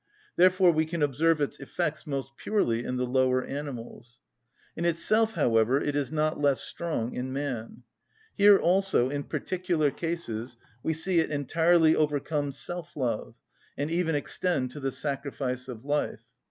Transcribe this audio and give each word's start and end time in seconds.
Therefore 0.35 0.71
we 0.71 0.87
can 0.87 1.03
observe 1.03 1.39
its 1.39 1.59
effects 1.59 2.07
most 2.07 2.35
purely 2.35 2.83
in 2.83 2.97
the 2.97 3.05
lower 3.05 3.43
animals. 3.43 4.19
In 4.75 4.83
itself, 4.83 5.33
however, 5.33 5.79
it 5.79 5.95
is 5.95 6.11
not 6.11 6.41
less 6.41 6.59
strong 6.61 7.13
in 7.13 7.31
man; 7.31 7.83
here 8.33 8.57
also, 8.57 9.11
in 9.11 9.25
particular 9.25 9.91
cases, 9.91 10.57
we 10.81 10.93
see 10.93 11.19
it 11.19 11.29
entirely 11.29 11.95
overcome 11.95 12.49
self‐love, 12.49 13.35
and 13.77 13.91
even 13.91 14.15
extend 14.15 14.71
to 14.71 14.79
the 14.79 14.89
sacrifice 14.89 15.67
of 15.67 15.85
life. 15.85 16.23